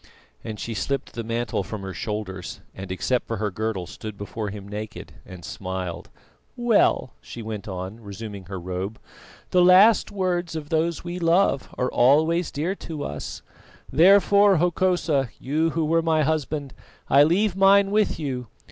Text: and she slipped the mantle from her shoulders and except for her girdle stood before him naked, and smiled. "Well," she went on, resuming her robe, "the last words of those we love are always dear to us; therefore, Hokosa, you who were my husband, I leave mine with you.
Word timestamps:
and 0.43 0.59
she 0.59 0.73
slipped 0.73 1.13
the 1.13 1.23
mantle 1.23 1.61
from 1.61 1.83
her 1.83 1.93
shoulders 1.93 2.59
and 2.73 2.91
except 2.91 3.27
for 3.27 3.37
her 3.37 3.51
girdle 3.51 3.85
stood 3.85 4.17
before 4.17 4.49
him 4.49 4.67
naked, 4.67 5.13
and 5.27 5.45
smiled. 5.45 6.09
"Well," 6.57 7.13
she 7.21 7.43
went 7.43 7.67
on, 7.67 7.99
resuming 7.99 8.45
her 8.45 8.59
robe, 8.59 8.97
"the 9.51 9.61
last 9.61 10.09
words 10.11 10.55
of 10.55 10.69
those 10.69 11.03
we 11.03 11.19
love 11.19 11.69
are 11.77 11.91
always 11.91 12.49
dear 12.49 12.73
to 12.77 13.03
us; 13.03 13.43
therefore, 13.91 14.55
Hokosa, 14.57 15.29
you 15.39 15.69
who 15.69 15.85
were 15.85 16.01
my 16.01 16.23
husband, 16.23 16.73
I 17.07 17.21
leave 17.21 17.55
mine 17.55 17.91
with 17.91 18.17
you. 18.19 18.47